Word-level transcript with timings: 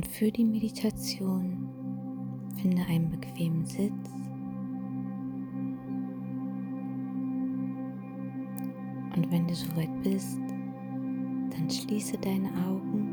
Und 0.00 0.06
für 0.06 0.32
die 0.32 0.46
Meditation 0.46 1.68
finde 2.56 2.86
einen 2.86 3.10
bequemen 3.10 3.66
Sitz. 3.66 3.92
Und 9.14 9.30
wenn 9.30 9.46
du 9.46 9.54
soweit 9.54 10.02
bist, 10.02 10.38
dann 10.38 11.68
schließe 11.70 12.16
deine 12.16 12.48
Augen. 12.66 13.09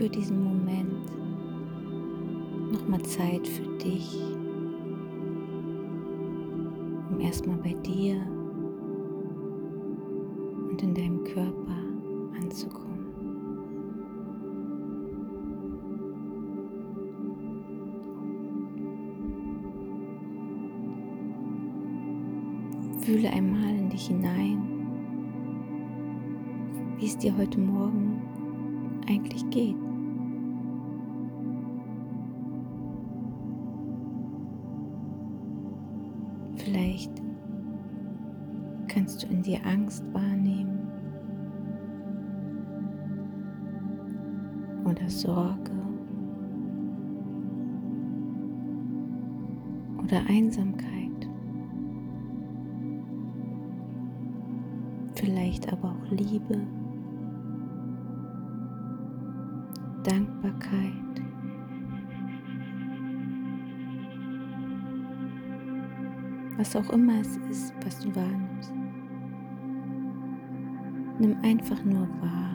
Für 0.00 0.08
diesen 0.08 0.42
Moment 0.42 1.12
nochmal 2.72 3.02
Zeit 3.02 3.46
für 3.46 3.66
dich, 3.76 4.16
um 7.10 7.20
erstmal 7.20 7.58
bei 7.58 7.74
dir 7.86 8.16
und 10.70 10.82
in 10.82 10.94
deinem 10.94 11.22
Körper 11.24 11.76
anzukommen. 12.42 12.88
Fühle 23.02 23.28
einmal 23.28 23.76
in 23.76 23.90
dich 23.90 24.06
hinein, 24.06 24.62
wie 26.96 27.04
es 27.04 27.18
dir 27.18 27.36
heute 27.36 27.60
Morgen 27.60 28.22
eigentlich 29.06 29.44
geht. 29.50 29.89
Vielleicht 36.64 37.10
kannst 38.88 39.22
du 39.22 39.26
in 39.28 39.42
dir 39.42 39.64
Angst 39.64 40.04
wahrnehmen 40.12 40.78
oder 44.84 45.08
Sorge 45.08 45.72
oder 50.04 50.20
Einsamkeit. 50.28 50.90
Vielleicht 55.14 55.72
aber 55.72 55.90
auch 55.94 56.10
Liebe, 56.10 56.60
Dankbarkeit. 60.02 61.09
Was 66.60 66.76
auch 66.76 66.90
immer 66.90 67.18
es 67.22 67.38
ist, 67.48 67.72
was 67.86 68.00
du 68.00 68.14
wahrnimmst. 68.14 68.74
Nimm 71.18 71.34
einfach 71.42 71.82
nur 71.86 72.06
wahr, 72.20 72.54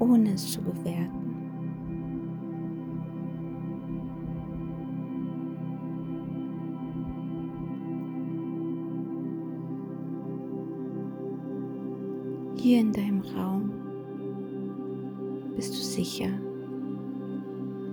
ohne 0.00 0.34
es 0.34 0.52
zu 0.52 0.60
bewerten. 0.60 1.32
Hier 12.56 12.80
in 12.80 12.92
deinem 12.92 13.22
Raum 13.34 13.70
bist 15.56 15.72
du 15.72 15.78
sicher. 15.78 16.28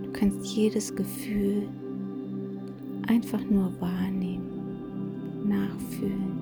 Du 0.04 0.12
kannst 0.12 0.46
jedes 0.48 0.94
Gefühl 0.94 1.70
einfach 3.08 3.44
nur 3.50 3.72
wahrnehmen, 3.80 5.48
nachfühlen, 5.48 6.40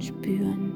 spüren. 0.00 0.72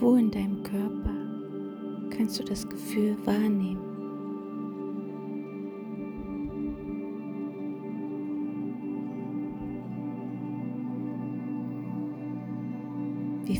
Wo 0.00 0.14
in 0.14 0.30
deinem 0.30 0.62
Körper 0.62 1.14
kannst 2.10 2.38
du 2.38 2.44
das 2.44 2.68
Gefühl 2.68 3.16
wahrnehmen? 3.24 3.87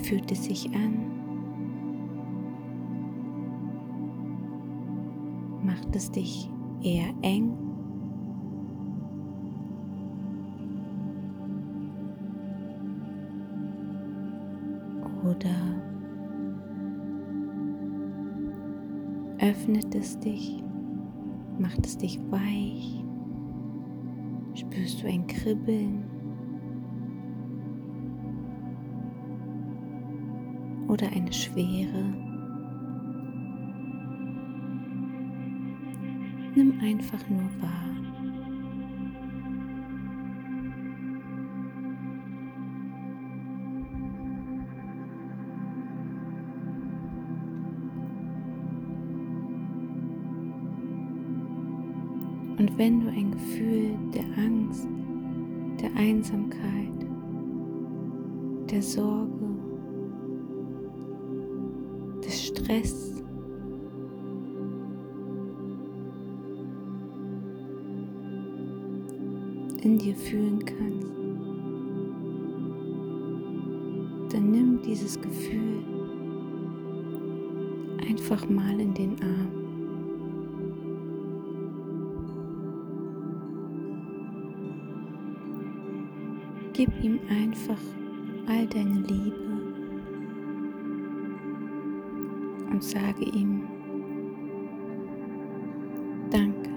Fühlt 0.08 0.32
es 0.32 0.44
sich 0.46 0.70
an? 0.74 0.94
Macht 5.62 5.94
es 5.94 6.10
dich 6.10 6.50
eher 6.82 7.12
eng? 7.20 7.52
Oder 15.24 15.50
öffnet 19.40 19.94
es 19.94 20.18
dich? 20.20 20.64
Macht 21.58 21.84
es 21.84 21.98
dich 21.98 22.18
weich? 22.30 23.04
Spürst 24.54 25.02
du 25.02 25.06
ein 25.06 25.26
Kribbeln? 25.26 26.17
Oder 30.88 31.06
eine 31.12 31.32
Schwere. 31.32 32.14
Nimm 36.54 36.80
einfach 36.80 37.28
nur 37.28 37.44
wahr. 37.60 37.88
Und 52.58 52.76
wenn 52.76 53.00
du 53.00 53.08
ein 53.08 53.30
Gefühl 53.30 53.96
der 54.12 54.24
Angst, 54.36 54.88
der 55.80 55.94
Einsamkeit, 55.94 57.06
der 58.68 58.82
Sorge, 58.82 59.57
Stress. 62.58 63.08
in 69.82 69.96
dir 69.96 70.14
fühlen 70.16 70.58
kannst, 70.64 71.06
dann 74.32 74.50
nimm 74.50 74.82
dieses 74.82 75.20
Gefühl 75.20 75.82
einfach 78.08 78.48
mal 78.48 78.80
in 78.80 78.92
den 78.94 79.16
Arm. 79.22 79.52
Gib 86.72 86.90
ihm 87.02 87.18
einfach 87.28 87.80
all 88.46 88.66
deine 88.66 89.00
Liebe. 89.00 89.47
Und 92.78 92.84
sage 92.84 93.24
ihm 93.24 93.62
Danke. 96.30 96.70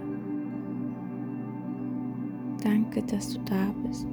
Danke, 2.63 3.03
dass 3.03 3.33
du 3.33 3.39
da 3.41 3.71
bist. 3.85 4.07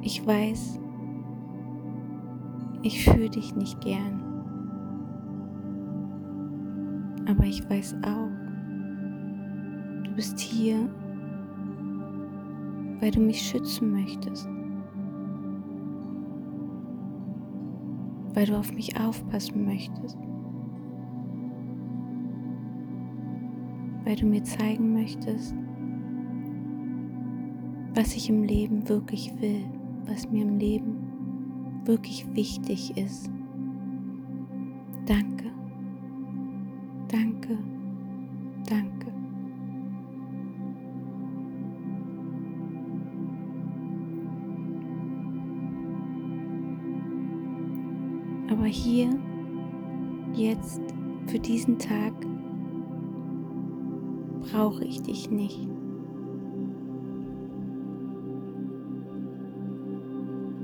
Ich 0.00 0.26
weiß, 0.26 0.80
ich 2.82 3.04
fühle 3.04 3.28
dich 3.28 3.54
nicht 3.54 3.78
gern. 3.82 4.22
Aber 7.28 7.44
ich 7.44 7.68
weiß 7.68 7.96
auch, 8.02 8.30
du 10.04 10.14
bist 10.14 10.40
hier, 10.40 10.88
weil 13.00 13.10
du 13.10 13.20
mich 13.20 13.42
schützen 13.42 13.92
möchtest. 13.92 14.48
Weil 18.34 18.46
du 18.46 18.58
auf 18.58 18.72
mich 18.72 19.00
aufpassen 19.00 19.64
möchtest. 19.64 20.18
weil 24.04 24.16
du 24.16 24.26
mir 24.26 24.44
zeigen 24.44 24.92
möchtest, 24.92 25.54
was 27.94 28.14
ich 28.14 28.28
im 28.28 28.42
Leben 28.42 28.88
wirklich 28.88 29.32
will, 29.40 29.64
was 30.06 30.28
mir 30.30 30.42
im 30.42 30.58
Leben 30.58 31.82
wirklich 31.84 32.26
wichtig 32.34 32.96
ist. 32.96 33.30
Danke, 35.06 35.50
danke. 37.08 37.58
Aber 48.50 48.66
hier, 48.66 49.08
jetzt, 50.34 50.82
für 51.26 51.38
diesen 51.38 51.78
Tag, 51.78 52.12
brauche 54.40 54.84
ich 54.84 55.02
dich 55.02 55.30
nicht. 55.30 55.66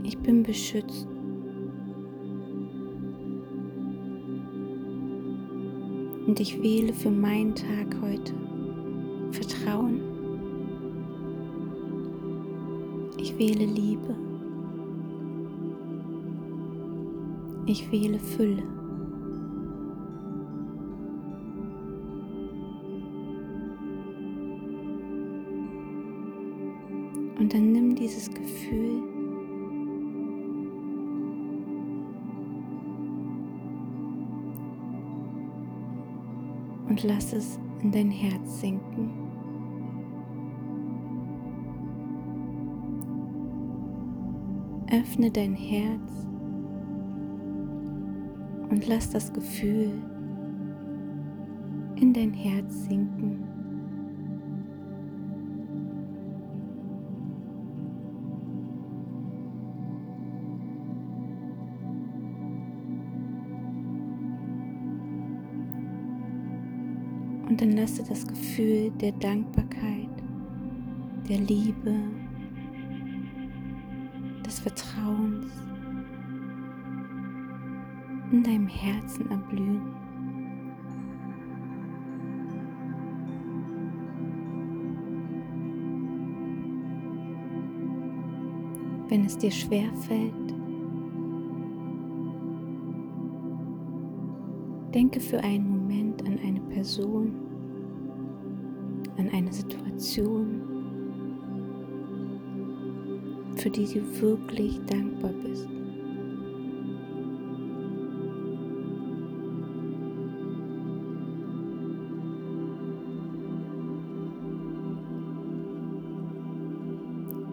Ich 0.03 0.19
bin 0.19 0.43
beschützt. 0.43 1.09
Und 6.27 6.39
ich 6.39 6.63
wähle 6.63 6.93
für 6.93 7.11
meinen 7.11 7.55
Tag 7.55 7.97
heute 8.03 8.33
Vertrauen. 9.33 10.01
Ich 13.19 13.37
wähle 13.39 13.65
Liebe. 13.65 14.30
Ich 17.71 17.89
wähle 17.93 18.19
Fülle. 18.19 18.65
Und 27.39 27.55
dann 27.55 27.71
nimm 27.71 27.95
dieses 27.95 28.29
Gefühl 28.29 29.05
und 36.89 37.05
lass 37.05 37.33
es 37.33 37.61
in 37.85 37.93
dein 37.93 38.11
Herz 38.11 38.63
sinken. 38.63 39.13
Öffne 44.91 45.31
dein 45.31 45.55
Herz 45.55 46.27
und 48.71 48.87
lass 48.87 49.11
das 49.11 49.33
Gefühl 49.33 49.91
in 51.97 52.13
dein 52.13 52.33
Herz 52.33 52.87
sinken. 52.89 53.45
Und 67.49 67.61
dann 67.61 67.73
lasse 67.73 68.05
das 68.09 68.27
Gefühl 68.27 68.93
der 69.01 69.13
Dankbarkeit, 69.13 70.09
der 71.29 71.39
Liebe, 71.39 71.95
des 74.47 74.61
Vertrauens 74.61 75.70
in 78.33 78.43
deinem 78.43 78.69
Herzen 78.69 79.31
erblühen. 79.31 79.81
Wenn 89.09 89.25
es 89.25 89.37
dir 89.37 89.51
schwer 89.51 89.93
fällt, 89.95 90.55
denke 94.95 95.19
für 95.19 95.43
einen 95.43 95.69
Moment 95.69 96.25
an 96.25 96.39
eine 96.45 96.61
Person, 96.61 97.35
an 99.17 99.29
eine 99.31 99.53
Situation, 99.53 100.63
für 103.57 103.71
die 103.71 103.87
du 103.87 104.21
wirklich 104.21 104.81
dankbar 104.87 105.33
bist. 105.45 105.80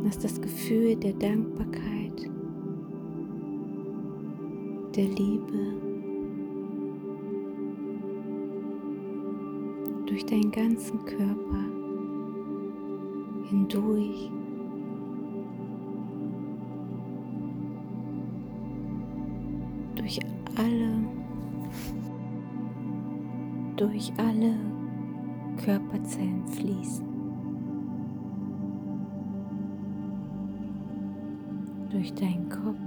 Lass 0.04 0.20
das 0.20 0.40
Gefühl 0.40 0.96
der 0.96 1.14
Dankbarkeit, 1.14 2.30
der 4.96 5.06
Liebe 5.06 5.78
durch 10.06 10.26
deinen 10.26 10.52
ganzen 10.52 11.04
Körper 11.06 11.64
hindurch 13.50 14.32
durch 19.96 20.20
alle 20.56 21.18
durch 23.76 24.12
alle 24.18 24.56
Körperzellen 25.64 26.48
fließen. 26.48 27.07
Durch 31.90 32.14
deinen 32.14 32.50
Kopf, 32.50 32.78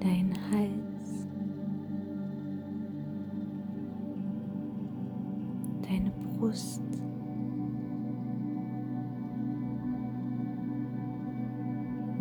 deinen 0.00 0.34
Hals, 0.50 1.26
deine 5.82 6.10
Brust. 6.10 6.82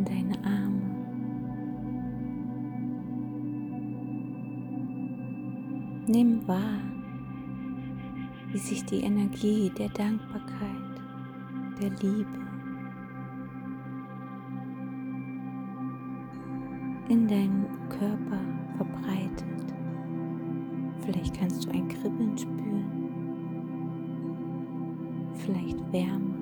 Deine 0.05 0.35
Arme. 0.45 0.81
Nimm 6.07 6.47
wahr, 6.47 6.79
wie 8.51 8.57
sich 8.57 8.85
die 8.85 9.01
Energie 9.01 9.71
der 9.77 9.89
Dankbarkeit, 9.89 11.01
der 11.81 11.89
Liebe 11.89 12.46
in 17.09 17.27
deinem 17.27 17.65
Körper 17.89 18.39
verbreitet. 18.75 19.73
Vielleicht 21.05 21.39
kannst 21.39 21.65
du 21.65 21.71
ein 21.71 21.87
Kribbeln 21.87 22.37
spüren, 22.37 23.09
vielleicht 25.35 25.77
Wärme. 25.93 26.35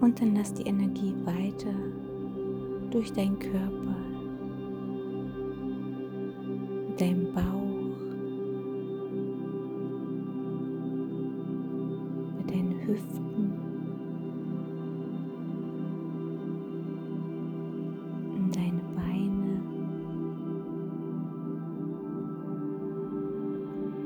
Und 0.00 0.20
dann 0.20 0.34
lass 0.36 0.54
die 0.54 0.62
Energie 0.62 1.14
weiter 1.24 1.74
durch 2.90 3.12
deinen 3.12 3.38
Körper, 3.38 3.96
deinen 6.96 7.32
Bauch, 7.34 7.55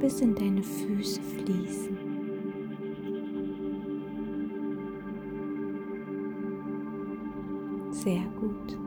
bis 0.01 0.21
in 0.23 0.35
deine 0.35 0.63
Füße 0.63 1.21
fließen. 1.21 1.99
Sehr 7.91 8.23
gut. 8.41 8.79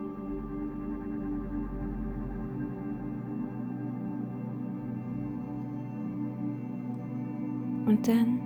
Und 7.85 8.07
dann 8.07 8.39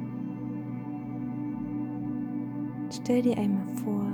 stell 2.92 3.22
dir 3.22 3.38
einmal 3.38 3.68
vor, 3.76 4.12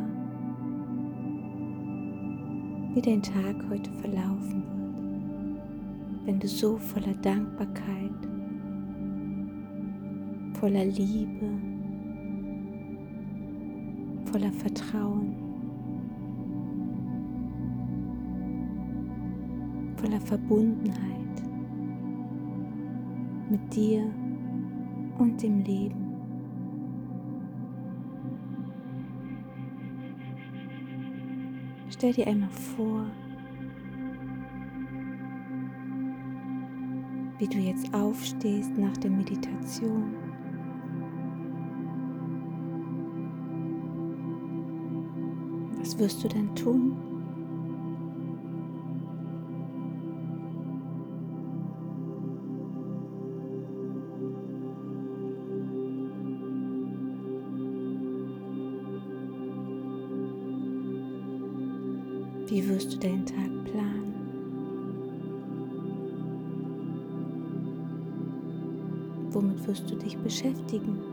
wie 2.93 3.01
dein 3.01 3.23
Tag 3.23 3.55
heute 3.71 3.91
verlaufen 3.93 4.63
wird, 4.67 6.27
wenn 6.27 6.39
du 6.39 6.47
so 6.47 6.77
voller 6.77 7.15
Dankbarkeit 7.15 8.32
voller 10.63 10.85
Liebe, 10.85 11.49
voller 14.31 14.53
Vertrauen 14.53 15.35
voller 19.97 20.21
Verbundenheit 20.21 21.43
mit 23.49 23.75
dir 23.75 24.09
und 25.17 25.43
dem 25.43 25.59
Leben. 25.65 26.15
Stell 31.89 32.13
dir 32.13 32.27
einmal 32.27 32.49
vor, 32.49 33.05
wie 37.37 37.47
du 37.47 37.57
jetzt 37.57 37.93
aufstehst 37.93 38.77
nach 38.77 38.95
der 38.95 39.11
Meditation. 39.11 40.22
Was 45.93 45.99
wirst 45.99 46.23
du 46.23 46.27
dann 46.27 46.55
tun? 46.55 46.93
Wie 62.47 62.67
wirst 62.67 62.93
du 62.93 62.97
deinen 62.97 63.25
Tag 63.27 63.65
planen? 63.65 64.15
Womit 69.29 69.67
wirst 69.67 69.91
du 69.91 69.95
dich 69.95 70.17
beschäftigen? 70.17 71.12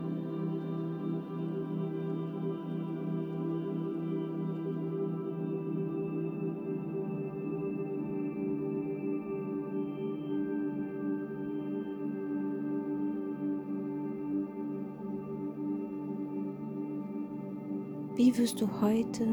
Wie 18.21 18.37
wirst 18.37 18.61
du 18.61 18.69
heute 18.81 19.25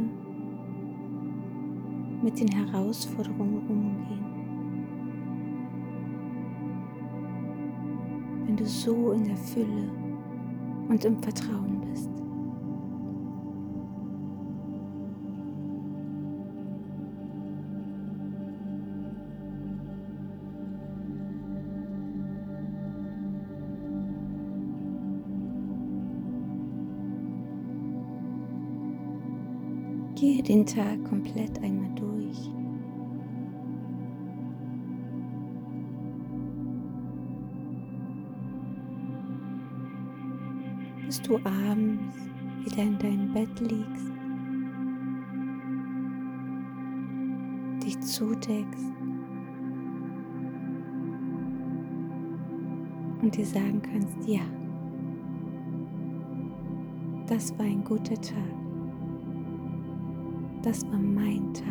mit 2.23 2.41
den 2.41 2.49
Herausforderungen 2.49 3.69
umgehen. 3.69 4.25
Wenn 8.47 8.57
du 8.57 8.65
so 8.65 9.13
in 9.13 9.25
der 9.25 9.37
Fülle 9.37 9.93
und 10.89 11.05
im 11.05 11.23
Vertrauen 11.23 11.78
Gehe 30.21 30.43
den 30.43 30.67
Tag 30.67 31.05
komplett 31.05 31.63
einmal 31.63 31.95
durch. 31.95 32.51
Bis 41.07 41.23
du 41.23 41.37
abends 41.37 42.17
wieder 42.65 42.83
in 42.83 42.99
deinem 42.99 43.33
Bett 43.33 43.61
liegst, 43.61 44.13
dich 47.85 48.01
zudeckst 48.01 48.93
und 53.23 53.37
dir 53.37 53.47
sagen 53.47 53.81
kannst, 53.83 54.17
ja, 54.27 54.43
das 57.29 57.57
war 57.57 57.67
ein 57.67 57.85
guter 57.85 58.21
Tag 58.21 58.68
das 60.69 60.85
war 60.91 60.99
mein 60.99 61.55
Tag. 61.55 61.65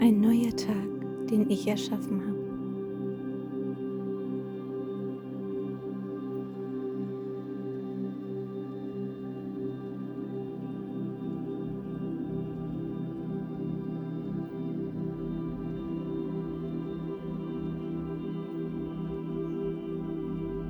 Ein 0.00 0.18
neuer 0.22 0.56
Tag, 0.56 1.26
den 1.28 1.50
ich 1.50 1.68
erschaffen 1.68 2.22
habe. 2.22 2.40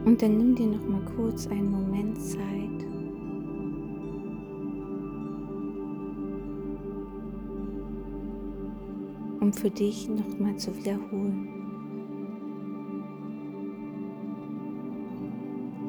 Und 0.07 0.21
dann 0.21 0.39
nimm 0.39 0.57
dir 0.57 0.67
noch 0.67 0.89
mal 0.89 1.03
kurz 1.15 1.47
einen 1.47 1.71
Moment 1.71 2.21
Zeit, 2.21 2.41
um 9.51 9.55
für 9.55 9.71
dich 9.71 10.09
nochmal 10.09 10.57
zu 10.57 10.77
wiederholen. 10.77 11.49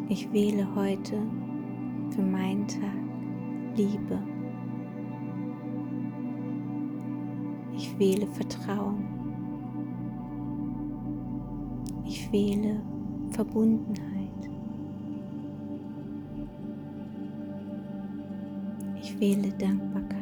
Ich 0.09 0.31
wähle 0.33 0.67
heute 0.75 1.21
für 2.09 2.23
meinen 2.23 2.67
Tag 2.67 2.81
Liebe. 3.75 4.19
Ich 7.75 7.99
wähle 7.99 8.25
Vertrauen. 8.27 9.05
Ich 12.03 12.31
wähle 12.31 12.81
Verbundenheit. 13.29 14.49
Ich 19.01 19.19
wähle 19.19 19.51
Dankbarkeit. 19.51 20.20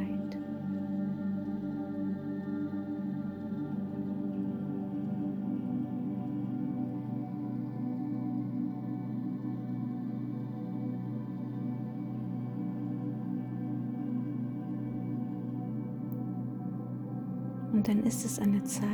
Und 17.80 17.88
dann 17.88 18.04
ist 18.04 18.26
es 18.26 18.38
an 18.40 18.52
der 18.52 18.66
Zeit, 18.66 18.90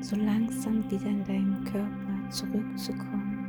so 0.00 0.16
langsam 0.16 0.90
wieder 0.90 1.06
in 1.06 1.22
deinen 1.22 1.62
Körper 1.62 2.30
zurückzukommen. 2.30 3.46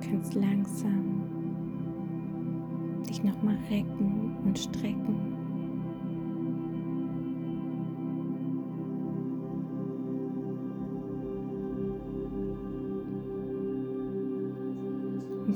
Du 0.00 0.08
kannst 0.08 0.34
langsam 0.34 1.24
dich 3.06 3.22
nochmal 3.22 3.58
recken 3.68 4.34
und 4.46 4.58
strecken. 4.58 5.39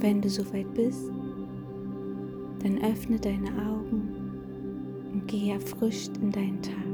Wenn 0.04 0.20
du 0.20 0.28
soweit 0.28 0.70
bist, 0.74 1.10
dann 2.62 2.78
öffne 2.82 3.18
deine 3.18 3.48
Augen 3.66 5.08
und 5.14 5.26
geh 5.26 5.52
erfrischt 5.52 6.10
in 6.20 6.30
deinen 6.30 6.60
Tag. 6.60 6.93